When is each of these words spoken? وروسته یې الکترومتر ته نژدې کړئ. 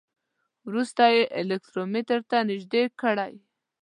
وروسته 0.67 1.03
یې 1.15 1.23
الکترومتر 1.39 2.19
ته 2.29 2.37
نژدې 2.49 2.83
کړئ. 3.01 3.33